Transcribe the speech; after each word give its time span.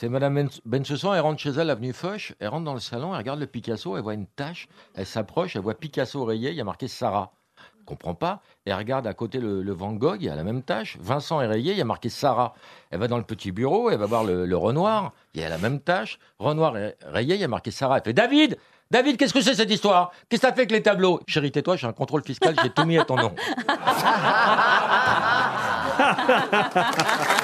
C'est 0.00 0.08
Madame 0.08 0.32
Ben- 0.34 0.48
Bensoussan, 0.64 1.12
elle 1.12 1.20
rentre 1.20 1.42
chez 1.42 1.50
elle, 1.50 1.68
avenue 1.68 1.92
Foch, 1.92 2.32
elle 2.40 2.48
rentre 2.48 2.64
dans 2.64 2.72
le 2.72 2.80
salon, 2.80 3.12
elle 3.12 3.18
regarde 3.18 3.38
le 3.38 3.46
Picasso, 3.46 3.98
elle 3.98 4.02
voit 4.02 4.14
une 4.14 4.24
tache, 4.24 4.66
elle 4.94 5.04
s'approche, 5.04 5.56
elle 5.56 5.62
voit 5.62 5.74
Picasso 5.74 6.24
rayé, 6.24 6.48
il 6.48 6.56
y 6.56 6.60
a 6.62 6.64
marqué 6.64 6.88
Sarah. 6.88 7.32
Elle 7.78 7.84
comprend 7.84 8.14
pas. 8.14 8.40
Elle 8.64 8.72
regarde 8.72 9.06
à 9.06 9.12
côté 9.12 9.40
le, 9.40 9.72
Van 9.72 9.92
Gogh, 9.92 10.16
il 10.18 10.24
y 10.24 10.30
a 10.30 10.34
la 10.34 10.42
même 10.42 10.62
tâche. 10.62 10.96
Vincent 11.02 11.42
est 11.42 11.46
rayé, 11.46 11.72
il 11.72 11.78
y 11.78 11.82
a 11.82 11.84
marqué 11.84 12.08
Sarah. 12.08 12.54
Elle 12.90 13.00
va 13.00 13.08
dans 13.08 13.18
le 13.18 13.24
petit 13.24 13.52
bureau, 13.52 13.90
elle 13.90 13.98
va 13.98 14.06
voir 14.06 14.24
le, 14.24 14.56
Renoir, 14.56 15.12
il 15.34 15.42
y 15.42 15.44
a 15.44 15.50
la 15.50 15.58
même 15.58 15.80
tâche. 15.80 16.18
Renoir 16.38 16.78
est 16.78 16.96
rayé, 17.04 17.34
il 17.34 17.40
y 17.42 17.44
a 17.44 17.48
marqué 17.48 17.70
Sarah. 17.70 17.98
Elle 17.98 18.04
fait 18.04 18.14
David 18.14 18.56
David, 18.90 19.18
qu'est-ce 19.18 19.34
que 19.34 19.42
c'est 19.42 19.54
cette 19.54 19.70
histoire? 19.70 20.12
Qu'est-ce 20.30 20.40
que 20.40 20.46
ça 20.48 20.54
fait 20.54 20.60
avec 20.60 20.70
les 20.70 20.82
tableaux? 20.82 21.20
Chérie, 21.28 21.52
tais-toi, 21.52 21.76
j'ai 21.76 21.86
un 21.86 21.92
contrôle 21.92 22.24
fiscal, 22.24 22.56
j'ai 22.62 22.70
tout 22.70 22.86
mis 22.86 22.96
à 22.96 23.04
ton 23.04 23.16
nom. 23.16 23.34